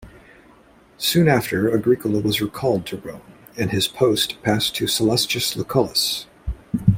Soon 0.97 1.27
after 1.27 1.71
Agricola 1.71 2.21
was 2.21 2.41
recalled 2.41 2.87
to 2.87 2.97
Rome, 2.97 3.21
and 3.55 3.69
his 3.69 3.87
post 3.87 4.41
passed 4.41 4.75
to 4.77 4.85
Sallustius 4.87 5.55
Lucullus. 5.55 6.25